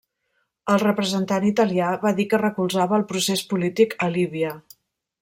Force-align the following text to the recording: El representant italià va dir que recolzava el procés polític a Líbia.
El 0.75 0.79
representant 0.83 1.43
italià 1.49 1.91
va 2.05 2.13
dir 2.19 2.27
que 2.31 2.39
recolzava 2.45 2.99
el 3.01 3.05
procés 3.13 3.45
polític 3.53 3.95
a 4.07 4.09
Líbia. 4.17 4.57